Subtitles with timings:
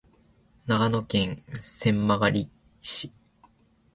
[0.65, 2.47] 長野県千曲
[2.81, 3.11] 市